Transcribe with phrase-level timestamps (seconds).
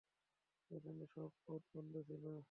[0.71, 2.25] সেখানে সব পথ বন্ধ ছিল।